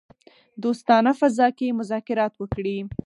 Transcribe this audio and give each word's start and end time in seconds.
دوستانه 0.63 1.11
فضا 1.19 1.47
کې 1.57 1.77
مذاکرات 1.79 2.33
وکړي. 2.37 2.77